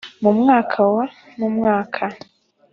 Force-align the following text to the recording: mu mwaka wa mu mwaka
mu 0.23 0.31
mwaka 0.39 0.79
wa 0.93 1.05
mu 1.39 1.47
mwaka 1.55 2.05